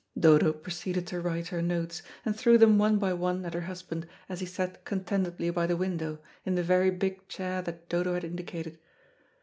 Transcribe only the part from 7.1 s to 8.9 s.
chair that Dodo had indicated.